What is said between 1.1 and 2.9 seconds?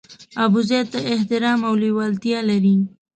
احترام او لېوالتیا لري.